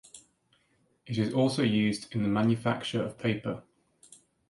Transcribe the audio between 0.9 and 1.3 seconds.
It